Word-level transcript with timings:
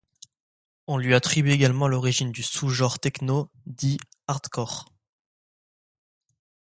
On 0.87 0.97
lui 0.97 1.13
attribue 1.13 1.51
également 1.51 1.87
l'origine 1.87 2.31
du 2.31 2.41
sous-genre 2.41 2.97
techno 2.97 3.51
dit 3.67 3.99
artcore. 4.25 4.87